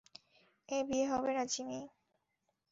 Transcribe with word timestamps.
এ 0.69 0.77
বিয়ে 0.87 1.05
হবে 1.11 1.31
না, 1.37 1.43
জিমি! 1.45 1.79